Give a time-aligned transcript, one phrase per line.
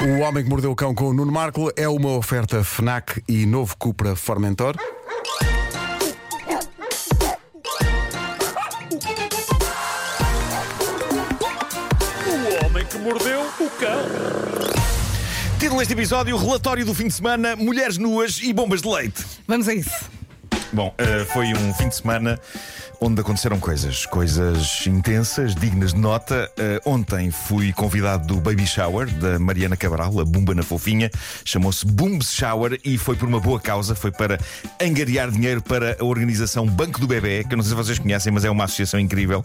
[0.00, 3.44] O Homem que Mordeu o Cão com o Nuno Marco é uma oferta FNAC e
[3.44, 4.76] novo Cupra Formentor.
[12.26, 14.02] O homem que mordeu o cão.
[15.58, 19.24] Título deste episódio: Relatório do fim de semana, mulheres nuas e bombas de leite.
[19.46, 20.21] Vamos a isso.
[20.72, 22.38] Bom, eh, foi um fim de semana
[22.98, 26.48] onde aconteceram coisas, coisas intensas, dignas de nota.
[26.56, 31.10] Eh, ontem fui convidado do Baby Shower da Mariana Cabral, a Bumba na Fofinha.
[31.44, 33.96] Chamou-se Booms Shower e foi por uma boa causa.
[33.96, 34.38] Foi para
[34.80, 38.32] angariar dinheiro para a organização Banco do Bebê, que eu não sei se vocês conhecem,
[38.32, 39.42] mas é uma associação incrível.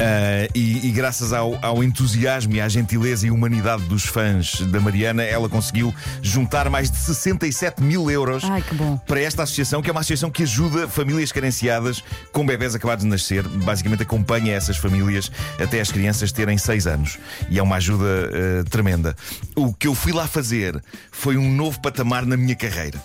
[0.00, 4.80] Eh, e, e graças ao, ao entusiasmo e à gentileza e humanidade dos fãs da
[4.80, 8.64] Mariana, ela conseguiu juntar mais de 67 mil euros Ai,
[9.06, 12.02] para esta associação, que é uma associação que ajuda famílias carenciadas
[12.32, 13.46] com bebés acabados de nascer.
[13.48, 17.18] Basicamente acompanha essas famílias até as crianças terem 6 anos.
[17.48, 19.16] E é uma ajuda eh, tremenda.
[19.54, 23.02] O que eu fui lá fazer foi um novo patamar na minha carreira.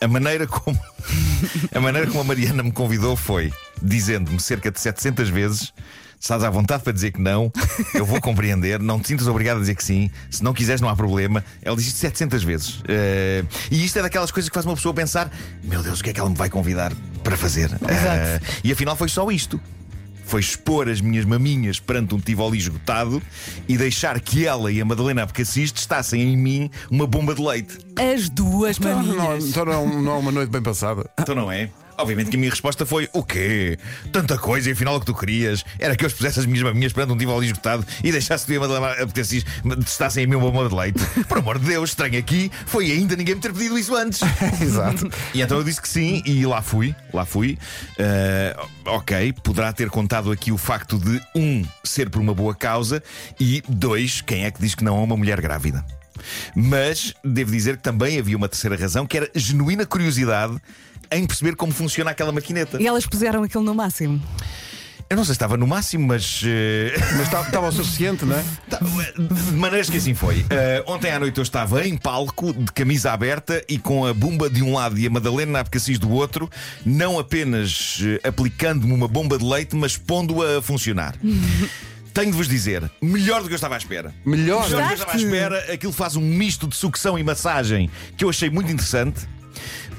[0.00, 0.78] A maneira como
[1.72, 5.72] a maneira como a Mariana me convidou foi dizendo-me cerca de 700 vezes
[6.22, 7.50] Estás à vontade para dizer que não,
[7.92, 10.88] eu vou compreender, não te sintas obrigado a dizer que sim, se não quiseres não
[10.88, 11.44] há problema.
[11.60, 12.80] Ela diz isto 700 vezes.
[12.86, 13.42] Eh,
[13.72, 15.28] e isto é daquelas coisas que faz uma pessoa pensar:
[15.64, 16.92] meu Deus, o que é que ela me vai convidar
[17.24, 17.72] para fazer?
[17.88, 19.60] Eh, e afinal foi só isto.
[20.24, 23.20] Foi expor as minhas maminhas perante um Tivoli esgotado
[23.68, 27.78] e deixar que ela e a Madalena Abcacis testassem em mim uma bomba de leite.
[27.96, 29.48] As duas Então não, maminhas.
[29.48, 31.10] então não, não é uma noite bem passada.
[31.18, 31.68] Então não é?
[31.98, 33.78] Obviamente que a minha resposta foi: o quê?
[34.10, 36.92] Tanta coisa e afinal o que tu querias era que eu expusesse as minhas maminhas
[36.92, 39.44] perante um Tivoli esgotado e deixasse e a Madalena Abcacis
[39.84, 41.00] testassem em mim uma bomba de leite.
[41.28, 44.20] Por amor de Deus, estranho aqui foi ainda ninguém me ter pedido isso antes.
[44.60, 45.08] Exato.
[45.32, 47.58] E então eu disse que sim e lá fui, lá fui.
[47.98, 53.02] Eh, ok, poderá ter contado aqui o facto de um ser por uma boa causa
[53.38, 55.84] e dois, quem é que diz que não a uma mulher grávida?
[56.54, 60.56] Mas devo dizer que também havia uma terceira razão que era genuína curiosidade
[61.16, 62.80] em perceber como funciona aquela maquineta.
[62.82, 64.20] E elas puseram aquilo no máximo.
[65.10, 66.40] Eu não sei se estava no máximo, mas.
[66.42, 68.42] eh, Mas estava estava o suficiente, não é?
[68.70, 70.38] Tá, De maneiras que assim foi.
[70.40, 70.46] Uh,
[70.86, 74.62] ontem à noite eu estava em palco, de camisa aberta e com a bomba de
[74.62, 76.48] um lado e a Madalena Abcacis do outro,
[76.86, 81.14] não apenas uh, aplicando-me uma bomba de leite, mas pondo-a a funcionar.
[82.14, 84.14] Tenho de vos dizer, melhor do que eu estava à espera.
[84.24, 84.64] Melhor.
[84.64, 87.90] Melhor do que eu estava à espera, aquilo faz um misto de sucção e massagem
[88.16, 89.20] que eu achei muito interessante.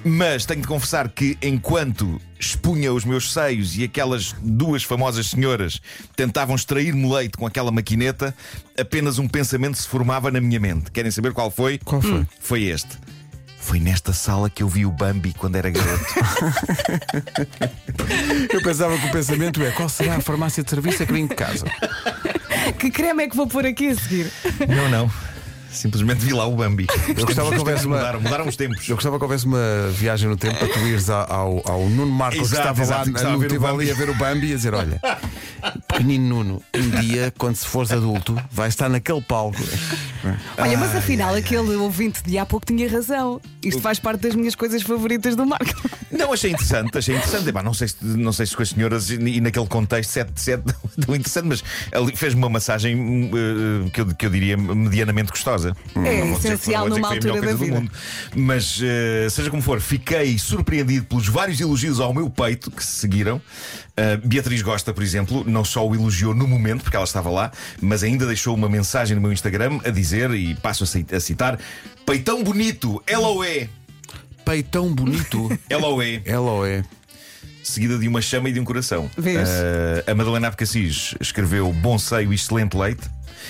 [0.04, 5.80] Mas tenho de confessar que enquanto expunha os meus seios e aquelas duas famosas senhoras
[6.16, 8.36] tentavam extrair-me leite com aquela maquineta,
[8.78, 10.92] apenas um pensamento se formava na minha mente.
[10.92, 11.78] Querem saber qual foi?
[11.78, 12.28] Qual foi?
[12.40, 12.98] Foi este.
[13.58, 16.04] Foi nesta sala que eu vi o Bambi quando era garoto.
[18.52, 21.28] Eu pensava que o pensamento é qual será a farmácia de serviço a que vim
[21.28, 21.66] de casa?
[22.78, 24.30] Que creme é que vou pôr aqui a seguir?
[24.68, 25.10] não, não.
[25.74, 26.88] Simplesmente vi lá o Bambi.
[27.08, 27.98] Eu gostava que houvesse uma.
[27.98, 28.88] Mudaram, mudaram os tempos.
[28.88, 32.50] Eu gostava que houvesse uma viagem no tempo para tu ires ao, ao, Nuno Marcos
[32.50, 35.02] que estava exato, que lá no Tivoli a ver o Bambi e a dizer: Olha,
[35.88, 39.58] pequenino Nuno, um dia, quando se fores adulto, vai estar naquele palco.
[40.58, 43.42] Olha, mas afinal, aquele ouvinte de há pouco tinha razão.
[43.64, 45.90] Isto faz parte das minhas coisas favoritas do Marco.
[46.12, 47.50] Não, achei interessante, achei interessante.
[47.50, 50.42] Epá, não, sei se, não sei se com as senhoras e, naquele contexto 7 de
[50.42, 50.64] 7
[51.06, 55.32] tão interessante, mas ele fez-me uma massagem hum, eh, que, eu, que eu diria medianamente
[55.32, 55.63] gostosa.
[55.70, 57.80] É Não dizer- essencial não numa altura da vida.
[57.80, 57.92] mundo.
[58.36, 63.00] Mas eh, seja como for, fiquei surpreendido pelos vários elogios ao meu peito que se
[63.00, 63.38] seguiram.
[63.38, 67.52] Uh, Beatriz Gosta, por exemplo, não só o elogiou no momento, porque ela estava lá,
[67.80, 71.20] mas ainda deixou uma mensagem no meu Instagram a dizer, e passo a ci- a
[71.20, 71.60] citar:
[72.06, 73.70] Peitão bonito, LOE.
[74.44, 75.48] Peitão bonito.
[75.72, 76.22] LOE.
[76.26, 76.84] Ela é.
[77.64, 79.10] seguida de uma chama e de um coração.
[79.18, 79.48] Vês?
[79.48, 83.04] Eh, a Madalena Abcacis escreveu bom seio e excelente leite.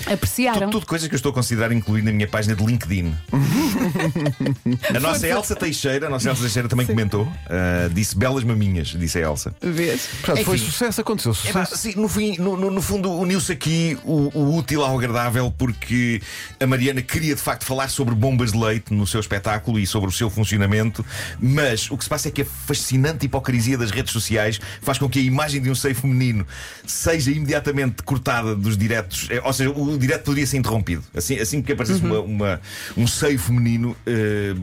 [0.05, 0.59] Apreciaram.
[0.61, 3.13] Tudo, tudo coisas que eu estou a considerar incluir na minha página de LinkedIn.
[4.95, 7.31] a nossa Elsa Teixeira, a nossa Elsa Teixeira também comentou.
[7.49, 9.55] eh, disse belas maminhas, disse a Elsa.
[9.61, 10.07] Vês?
[10.21, 10.65] Portanto, foi Enfim.
[10.65, 11.77] sucesso, aconteceu Epá, sucesso.
[11.91, 16.21] sim, no, fim, no, no- no fundo, uniu-se aqui o, o útil ao agradável, porque
[16.59, 20.09] a Mariana queria de facto falar sobre bombas de leite no seu espetáculo e sobre
[20.09, 21.05] o seu funcionamento,
[21.39, 25.09] mas o que se passa é que a fascinante hipocrisia das redes sociais faz com
[25.09, 26.45] que a imagem de um seio feminino
[26.85, 31.03] seja imediatamente cortada dos diretos, eh, ou seja, o direto poderia ser interrompido.
[31.15, 32.61] Assim, assim que aparecesse uma, uma-
[32.97, 34.53] um seio feminino, eh,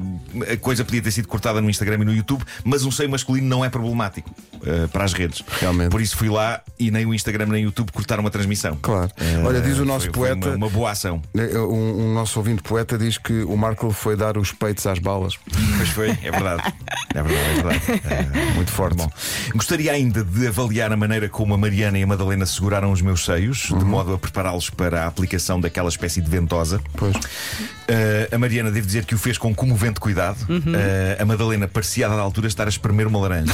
[0.52, 3.46] a coisa podia ter sido cortada no Instagram e no YouTube, mas um seio masculino
[3.46, 4.30] não é problemático
[4.64, 5.42] eh, para as redes.
[5.60, 5.90] Realmente.
[5.90, 8.76] Por isso fui lá e nem o Instagram nem o YouTube cortaram a transmissão.
[8.80, 9.10] Claro.
[9.18, 11.22] Eh, Olha, diz o nosso foi- foi poeta- Uma, uma boa ação.
[11.34, 15.34] Um, um nosso ouvinte poeta diz que o Marco foi dar os peitos às balas.
[15.78, 16.62] Mas foi, é verdade.
[17.14, 18.00] É verdade, é verdade.
[18.40, 18.96] Eh, Muito forte.
[18.96, 19.10] Bom,
[19.54, 23.24] gostaria ainda de avaliar a maneira como a Mariana e a Madalena seguraram os meus
[23.24, 23.78] seios, Uhum.
[23.78, 26.80] de modo a prepará-los para a aplicação daquela espécie de ventosa.
[26.96, 27.14] Pois.
[27.16, 30.38] Uh, a Mariana, devo dizer que o fez com comovente cuidado.
[30.48, 30.62] Uhum.
[30.74, 33.52] Eh, a Madalena parecia dada altura estar a espremer uma laranja.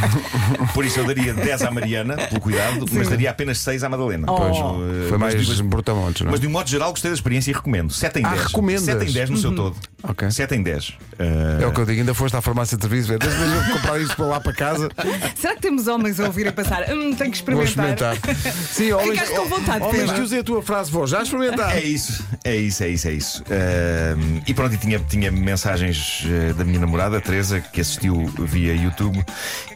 [0.74, 4.26] Por isso eu daria 10 à Mariana, pelo cuidado, mas daria apenas 6 à Madalena.
[4.30, 4.36] Oh.
[4.36, 6.30] Pois, eh, Foi mas mais digo- brutamontes, não é?
[6.32, 7.92] mas de um modo geral gostei da experiência e recomendo.
[7.92, 8.42] 7 em Ah, 10.
[8.46, 8.84] recomendas?
[8.84, 9.76] 7 em 10 no seu todo.
[10.02, 10.30] Ok.
[10.30, 10.94] 7 em 10.
[11.18, 13.74] Eh, É o que eu digo, ainda foste à farmácia de serviço, ver, deixa eu
[13.74, 14.88] comprar isto para lá para casa.
[15.36, 16.82] Será que temos homens a ouvir e pensar?
[16.92, 18.14] Hum, tenho que Vou experimentar.
[18.14, 18.52] experimentar.
[18.72, 20.14] Sim, homens, Ficaste com vontade, homens Pedro.
[20.14, 21.76] que usem a tua frase, vou já experimentar.
[21.76, 23.44] É isso, é isso, é isso, é isso.
[23.50, 28.74] Ahm, e pronto, e tinha, tinha mensagens eh, da minha namorada, Teresa, que assistiu via
[28.74, 29.24] YouTube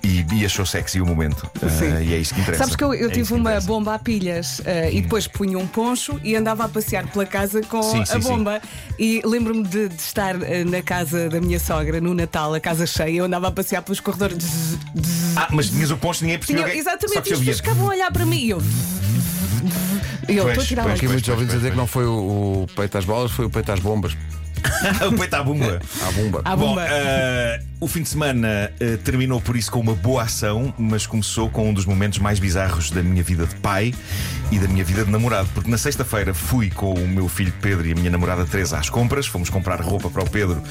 [0.03, 1.51] e, e achou sexy o momento.
[1.79, 2.05] Sim.
[2.05, 2.65] e é isso que interessa.
[2.65, 5.59] Sabes que eu, eu É tive que uma bomba a pilhas eh, e depois punha
[5.59, 8.29] um poncho e andava a passear pela casa com Sim, sim, a sim.
[8.29, 8.61] bomba.
[8.99, 12.72] E lembro-me de, de estar eh, na casa da minha sogra no Natal, a casa
[12.87, 14.37] cheia, eu andava a passear pelos corredores.
[15.37, 16.65] Ah, mas tinhas o poncho, ninguém percebeu.
[16.65, 18.63] Tinha, é- só exatamente, e as pessoas ficavam a olhar para mim e eu.
[20.29, 20.97] E eu estou a tirar pois.
[20.97, 23.51] Aqui muitos ouvintes a dizer que não foi o, o peito às bolas, foi o
[23.51, 24.13] peito às bombas.
[25.07, 25.81] o peito à bumba.
[26.01, 26.43] À bomba.
[26.45, 27.72] À Bom, bomba.
[27.83, 31.69] O fim de semana ah, terminou por isso com uma boa ação, mas começou com
[31.69, 33.93] um dos momentos mais bizarros da minha vida de pai
[34.53, 35.49] e da minha vida de namorado.
[35.53, 38.89] Porque na sexta-feira fui com o meu filho Pedro e a minha namorada Teresa às
[38.89, 40.63] compras, fomos comprar roupa para o Pedro,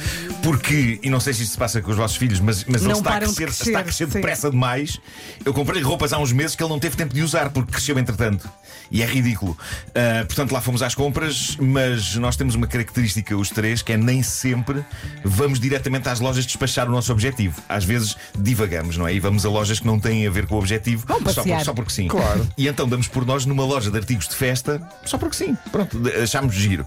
[0.41, 2.93] porque, e não sei se isto se passa com os vossos filhos, mas, mas ele
[2.93, 4.13] Não está a, param de crescer, crescer, está a crescer sim.
[4.13, 4.97] depressa demais.
[5.43, 7.99] Eu comprei roupas há uns meses que ele não teve tempo de usar, porque cresceu
[7.99, 8.49] entretanto.
[8.89, 9.57] E é ridículo.
[9.93, 13.97] Ah, portanto, lá fomos às compras, mas nós temos uma característica, os três, que é
[13.97, 14.85] nem sempre
[15.25, 17.61] vamos diretamente às lojas despachar o nosso objetivo.
[17.67, 19.13] Às vezes divagamos, não é?
[19.13, 21.59] E vamos a lojas que não têm a ver com o objetivo Vamos só, passear.
[21.59, 22.07] por- só porque sim.
[22.07, 22.47] Claro.
[22.57, 25.57] E então damos por nós numa loja de artigos de festa, só porque sim.
[25.71, 26.85] Pronto, de- achámos giro.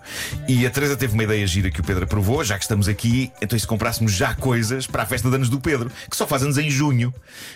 [0.48, 3.32] E a Teresa teve uma ideia gira que o Pedro aprovou, já que estamos aqui,
[3.40, 6.26] então e se comprássemos já coisas para a festa de anos do Pedro, que só
[6.26, 7.12] faz anos em junho.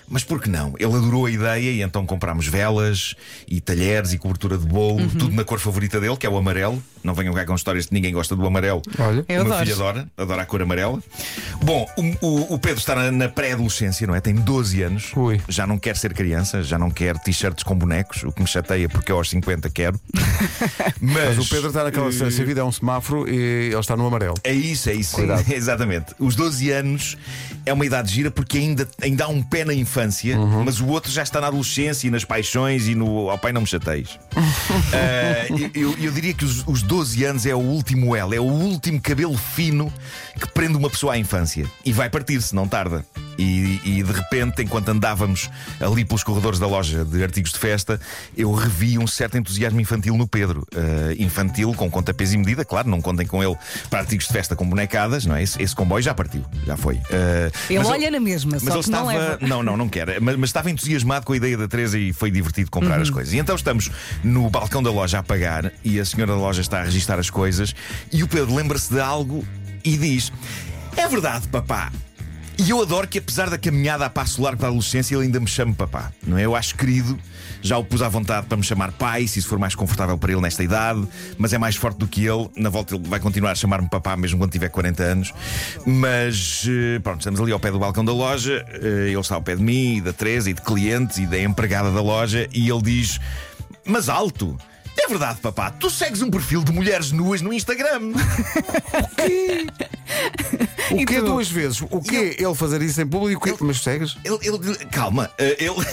[0.09, 0.75] Mas por que não?
[0.79, 3.15] Ele adorou a ideia e então comprámos velas
[3.47, 5.09] e talheres e cobertura de bolo, Uhum.
[5.11, 6.83] tudo na cor favorita dele, que é o amarelo.
[7.03, 8.83] Não venham cá com histórias de ninguém gosta do amarelo.
[8.99, 9.25] Olha.
[9.29, 9.67] Eu o meu adoro.
[9.67, 10.99] filho adora, adora a cor amarela.
[11.63, 14.21] Bom, o, o- o Pedro está na, na pré-adolescência, não é?
[14.21, 15.13] Tem 12 anos.
[15.17, 15.41] Ui.
[15.49, 18.89] Já não quer ser criança, já não quer t-shirts com bonecos, o que me chateia
[18.89, 20.01] porque eu aos 50 quero.
[21.01, 22.11] Mas, Mas o Pedro está naquela.
[22.13, 24.35] Se a vida é um semáforo e ele está no amarelo.
[24.45, 25.17] É isso, é isso.
[25.17, 25.45] Cuidado.
[25.53, 26.15] Exatamente.
[26.19, 27.17] Os 12 anos
[27.65, 30.65] é uma idade gira porque ainda, ainda há um pé na infância, Uhum.
[30.65, 33.61] mas o outro já está na adolescência e nas paixões e no ao pai não
[33.63, 34.19] me chateis.
[34.93, 38.45] Ah, eu, eu diria que os, os 12 anos é o último elo, é o
[38.45, 39.93] último cabelo fino
[40.41, 43.05] que prende uma pessoa à infância e vai partir-se, não tarda.
[43.39, 45.49] E, e de repente, enquanto andávamos
[45.81, 48.01] ali pelos corredores da loja de artigos de festa,
[48.37, 50.67] eu revi um certo entusiasmo infantil no Pedro.
[50.75, 53.57] Ah, infantil, com conta, peso e medida, claro, não contem com ele
[53.89, 55.43] para artigos de festa com bonecadas, não é?
[55.43, 56.97] Esse, esse comboio já partiu, já foi.
[57.13, 59.19] Ah, Ele olha na mesma, mas só ele que não estava.
[59.31, 59.39] leva.
[59.47, 60.21] Não, não, não quer.
[60.21, 63.03] Mas, mas estava entusiasmado com a ideia da Teresa e foi divertido comprar Uhum.
[63.03, 63.33] as coisas.
[63.35, 63.91] E então estamos
[64.25, 67.31] no balcão da loja a pagar e a senhora da loja está a registrar as
[67.31, 67.75] coisas
[68.13, 69.47] e o Pedro lembra-se de algo
[69.85, 70.33] e diz:
[70.97, 71.93] É verdade, papá.
[72.61, 75.39] E eu adoro que, apesar da caminhada a passo largo para a adolescência, ele ainda
[75.39, 76.13] me chame papá.
[76.27, 76.45] Não é?
[76.45, 77.17] Eu acho querido,
[77.63, 80.33] já o pus à vontade para me chamar pai, se isso for mais confortável para
[80.33, 81.07] ele nesta idade,
[81.39, 82.51] mas é mais forte do que ele.
[82.57, 85.33] Na volta ele vai continuar a chamar-me papá, mesmo quando tiver 40 anos.
[85.87, 89.43] Mas eh, pronto, estamos ali ao pé do balcão da loja, eh, ele está ao
[89.43, 92.69] pé de mim, e da Teresa, e de clientes, e da empregada da loja, e
[92.69, 93.21] ele diz:
[93.85, 94.59] Mas alto!
[95.01, 98.13] É verdade, papá, tu segues um perfil de mulheres nuas no Instagram.
[100.91, 101.27] O E que tu?
[101.27, 101.83] duas vezes?
[101.83, 103.47] O que ele fazer isso em público?
[103.61, 104.17] Mas segues?
[104.25, 105.87] Ele, ele- calma, eh, ele,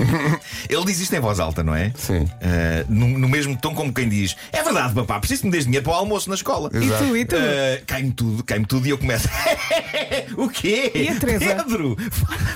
[0.70, 1.92] ele diz isto em voz alta, não é?
[1.96, 2.26] Sim.
[2.40, 5.64] Eh, no, no mesmo tom como quem diz: É verdade, papá, preciso que me des
[5.64, 6.70] dinheiro para o almoço na escola.
[6.72, 7.36] E tu, e tu?
[7.36, 9.28] Eh, cai-me tudo, cai-me tudo e eu começo.
[10.38, 10.92] o quê?
[10.94, 11.54] E a Teresa?
[11.64, 11.94] Pedro,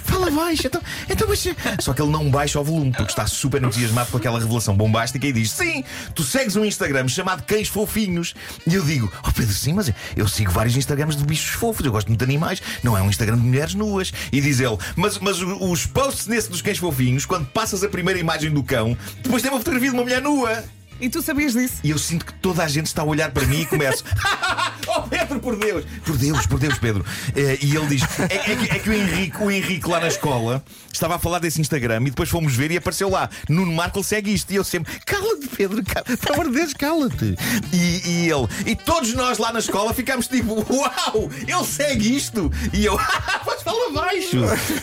[0.04, 0.66] fala, baixo.
[0.66, 1.46] Então, então mas...
[1.80, 5.26] Só que ele não baixa o volume porque está super entusiasmado com aquela revelação bombástica
[5.26, 5.84] e diz: Sim,
[6.14, 8.34] tu segues um Instagram chamado Cães Fofinhos.
[8.66, 11.92] E eu digo: Oh Pedro, sim, mas eu sigo vários Instagrams de bichos fofos, eu
[11.92, 14.12] gosto muito de animais, não é um Instagram de mulheres nuas.
[14.30, 18.18] E diz ele: Mas, mas os posts nesse dos cães fofinhos, quando passas a primeira
[18.18, 20.64] imagem do cão, depois tem uma fotografia de uma mulher nua.
[21.02, 21.74] E tu sabias disso?
[21.82, 24.04] E eu sinto que toda a gente está a olhar para mim e começo.
[24.86, 25.84] oh Pedro, por Deus!
[26.04, 27.04] Por Deus, por Deus, Pedro.
[27.34, 30.06] Eh, e ele diz: é, é que, é que o Henrique, o Henrique lá na
[30.06, 33.28] escola estava a falar desse Instagram e depois fomos ver e apareceu lá.
[33.48, 34.52] Nuno Marco segue isto.
[34.52, 36.04] E eu sempre: cala-te, Pedro, cala
[36.34, 37.36] amor de Deus, cala-te.
[37.72, 42.48] E, e ele, e todos nós lá na escola ficámos tipo: uau, ele segue isto.
[42.72, 42.96] E eu:
[43.44, 44.38] mas fala baixo,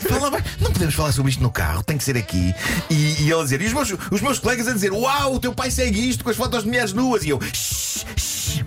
[0.09, 0.45] fala baixo.
[0.59, 2.53] Não podemos falar sobre isto no carro, tem que ser aqui.
[2.89, 5.39] E, e ele a dizer: e os meus, os meus colegas a dizer: uau, o
[5.39, 7.23] teu pai segue isto com as fotos de mulheres nuas.
[7.23, 8.63] E eu: shh, shh.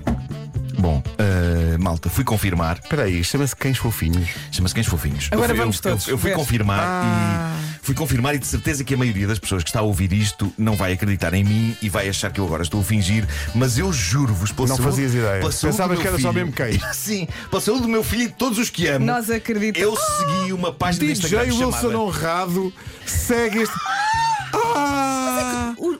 [0.78, 2.78] Bom, eh, malta, fui confirmar.
[2.82, 4.28] Espera aí, chama-se Cães Fofinhos.
[4.50, 5.28] Chama-se Cães Fofinhos.
[5.30, 6.36] Agora eu fui, vamos eu, todos Eu, eu fui ver.
[6.36, 7.56] confirmar Ah.
[7.78, 10.12] e Fui confirmar e de certeza que a maioria das pessoas que está a ouvir
[10.12, 13.26] isto não vai acreditar em mim e vai achar que eu agora estou a fingir,
[13.56, 15.40] mas eu juro-vos, pela Não saúde, fazias ideia.
[15.40, 16.80] pela Pensavas que era só filho- mesmo cães.
[16.96, 19.04] Sim, pela saúde do meu filho e de todos os que amo.
[19.06, 19.80] Nós acreditamos.
[19.80, 21.98] Eu segui uma página de Instagram DJ Wilson chamada...
[21.98, 22.72] Honrado
[23.04, 23.74] segue este.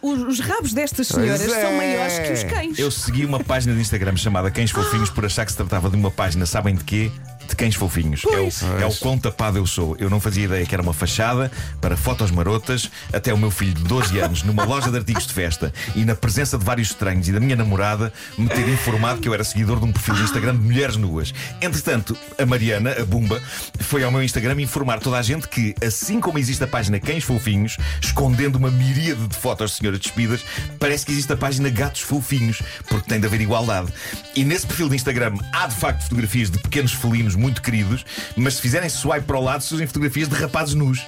[0.03, 0.07] Ah!
[0.07, 1.61] O- o- os rabos destas senhoras Pois é.
[1.63, 2.79] são maiores que os cães.
[2.79, 5.97] Eu segui uma página de Instagram chamada Cães Fofinhos por achar que se tratava de
[5.97, 7.11] uma página, sabem de quê?
[7.53, 8.23] De cães fofinhos.
[8.25, 9.95] É o, é o quão tapado eu sou.
[9.99, 13.75] Eu não fazia ideia que era uma fachada para fotos marotas, até o meu filho
[13.75, 17.29] de 12 anos, numa loja de artigos de festa e na presença de vários estranhos
[17.29, 20.23] e da minha namorada, me ter informado que eu era seguidor de um perfil de
[20.23, 21.35] Instagram de mulheres nuas.
[21.61, 23.39] Entretanto, a Mariana, a Bumba,
[23.81, 27.23] foi ao meu Instagram informar toda a gente que, assim como existe a página Cães
[27.23, 30.43] Fofinhos, escondendo uma miríade de fotos de senhoras despidas,
[30.81, 33.93] parece que existe a página Gatos Fofinhos, porque tem de haver igualdade.
[34.35, 38.07] E nesse perfil de Instagram há de facto fotografias de pequenos felinos muito queridos,
[38.37, 41.05] mas se fizerem swipe para o lado, surgem fotografias de rapazes nus.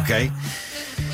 [0.00, 0.32] Ok?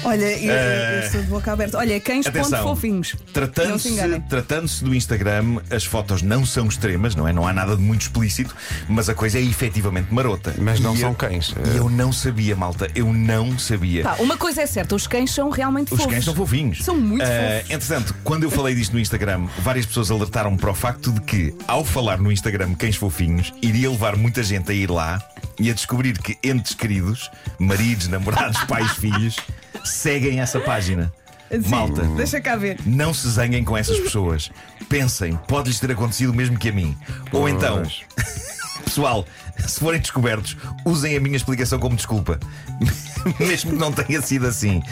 [0.04, 1.78] Olha, eu, eu estou de boca aberta.
[1.78, 3.14] Olha, cães ponto Atenção, fofinhos.
[3.32, 3.96] Tratando-se
[4.28, 7.32] tratando do Instagram, as fotos não são extremas, não é?
[7.32, 8.54] Não há nada de muito explícito,
[8.88, 10.54] mas a coisa é efetivamente marota.
[10.58, 11.54] Mas não E são eu- cães.
[11.72, 14.02] E eu não sabia, malta, eu não sabia.
[14.02, 16.12] Pá, uma coisa é certa, os cães são realmente Os fofos.
[16.12, 16.84] cães são fofinhos.
[16.84, 17.26] São muito Ah,
[17.60, 17.70] fofos.
[17.70, 21.54] Entretanto, quando eu falei disto no Instagram, várias pessoas alertaram-me para o facto de que,
[21.66, 25.22] ao falar no Instagram cães fofinhos, iria levar muita gente a ir lá
[25.58, 29.36] e a descobrir que entes queridos, maridos, namorados, pais, filhos,
[29.84, 31.12] seguem essa página.
[31.50, 32.02] Sim, Malta.
[32.16, 32.78] Deixa cá ver.
[32.86, 34.50] Não se zanguem com essas pessoas.
[34.88, 36.96] Pensem, pode-lhes ter acontecido o mesmo que a mim.
[37.30, 37.82] Ou então,
[38.84, 39.26] pessoal,
[39.58, 42.40] se forem descobertos, usem a minha explicação como desculpa.
[43.38, 44.82] Mesmo que não tenha sido assim.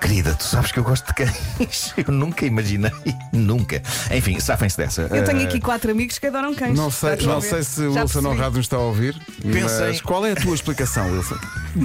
[0.00, 1.94] Querida, tu sabes que eu gosto de cães.
[1.96, 2.90] Eu nunca imaginei.
[3.32, 3.82] Nunca.
[4.14, 5.02] Enfim, safem-se dessa.
[5.02, 6.76] Eu tenho Eh, aqui quatro amigos que adoram cães.
[6.76, 7.48] Não sei, a não ver?
[7.48, 8.26] sei se o Já Wilson percebi.
[8.26, 9.16] Honrado nos está a ouvir.
[9.42, 11.36] Pensem- Mas qual é a tua explicação, Wilson?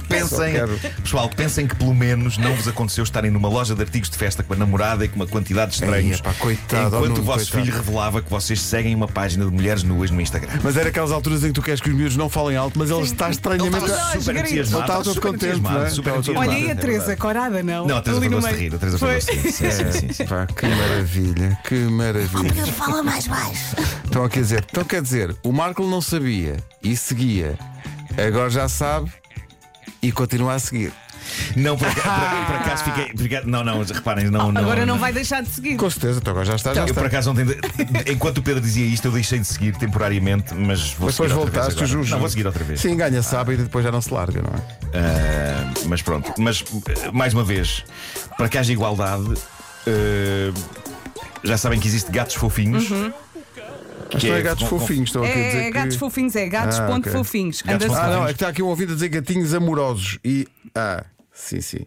[0.08, 0.54] Pensem,
[1.02, 4.44] pessoal, pensem que pelo menos não vos aconteceu estarem numa loja de artigos de festa
[4.44, 6.22] com a namorada e com uma quantidade de estranhos.
[6.26, 7.66] Ei, coitado, enquanto o vosso coitado.
[7.66, 10.60] filho revelava que vocês seguem uma página de mulheres nuas no Instagram.
[10.64, 12.90] Mas era aquelas alturas em que tu queres que os miúdos não falem alto, mas
[12.90, 13.78] ele está estranhamente.
[13.78, 14.76] Ele estava super entusiasmado.
[14.76, 15.90] Ele estava todo super contente, entusiasmado, não é?
[15.90, 16.38] super.
[16.38, 17.88] Olha, e a É Teresa, corada não?
[17.88, 18.76] Não, a Teresa foi-se de rir.
[18.76, 19.20] A Teresa Foi.
[20.56, 22.66] que maravilha, que maravilha.
[22.74, 23.76] Fala mais baixo.
[24.06, 27.58] Então quer dizer, então quer dizer, o Marco não sabia e seguia,
[28.18, 29.12] agora já sabe
[30.02, 30.92] e continua a seguir.
[31.56, 33.14] Não, por acaso, por- por acaso fiquei.
[33.14, 34.52] por acaso- não, não, reparem, não.
[34.52, 35.76] não Agora não vai deixar de seguir.
[35.78, 37.00] Com certeza, então agora já está, já Eu está.
[37.00, 37.46] por acaso ontem,
[38.12, 41.32] enquanto o Pedro dizia isto, eu deixei de seguir temporariamente, mas vou Mas seguir depois
[41.32, 42.04] outra voltaste, vez agora.
[42.04, 42.12] Juju.
[42.12, 42.82] Não, vou seguir outra vez.
[42.82, 44.62] Sim, ganha sábado e depois já não se larga, não é?
[44.98, 47.84] Ah, mas pronto, mas eh, mais uma vez,
[48.36, 49.32] para que haja igualdade,
[49.86, 50.52] eh,
[51.44, 52.86] já sabem que existe gatos fofinhos.
[54.14, 55.72] Mas Que é é- gatos com- fofinhos, estão aqui a dizer É, que...
[55.72, 57.12] gatos fofinhos, é gatos Ah, ponto ok.
[57.12, 57.62] fofinhos.
[57.62, 58.24] Gatos ponto Ah, não, fofinhos.
[58.24, 60.48] é que está aqui um ouvido a dizer gatinhos amorosos e.
[60.76, 61.86] Ah, sim, sim.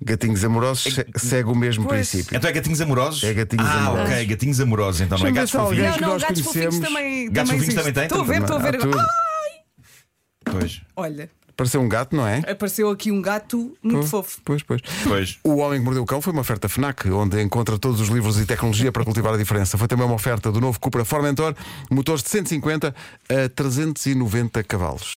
[0.00, 2.08] Gatinhos amorosos se- segue o mesmo Pois.
[2.08, 2.36] princípio.
[2.36, 3.24] Então é gatinhos amorosos?
[3.24, 4.10] É gatinhos ah, amorosos.
[4.12, 6.00] ok, gatinhos amorosos, então não é gatos fofinhos.
[6.00, 6.78] Não, não, gatos fofinhos conhecemos.
[6.88, 7.30] também.
[7.32, 8.02] Gatos também fofinhos também têm?
[8.04, 8.78] Estou a ver, estou a ver.
[8.98, 12.38] Ah, Pois, olha, Pareceu um gato, não é?
[12.50, 14.38] apareceu aqui um gato muito fofo.
[14.44, 14.82] Pois, pois.
[15.04, 15.38] pois.
[15.42, 18.38] O Homem que Mordeu o Cão foi uma oferta FNAC, onde encontra todos os livros
[18.38, 19.78] e tecnologia para cultivar a diferença.
[19.78, 21.54] Foi também uma oferta do novo Cupra Formentor,
[21.90, 22.94] motores de 150
[23.28, 25.14] a 390 cavalos.